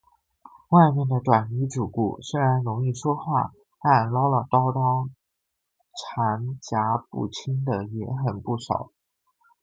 [0.69, 3.53] 外面的短衣主顾，虽然容易说话，
[3.83, 5.11] 但唠唠叨叨
[5.95, 8.89] 缠夹不清的也很不少。